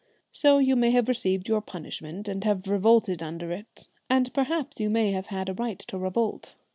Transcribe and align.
So 0.31 0.57
you 0.57 0.75
may 0.75 0.89
have 0.89 1.07
received 1.07 1.47
your 1.47 1.61
punishment 1.61 2.27
and 2.27 2.43
have 2.43 2.67
revolted 2.67 3.21
under 3.21 3.51
it; 3.51 3.87
and 4.09 4.33
perhaps 4.33 4.79
you 4.79 4.89
may 4.89 5.11
have 5.11 5.27
had 5.27 5.47
a 5.47 5.53
right 5.53 5.77
to 5.77 5.95
revolt. 5.99 6.55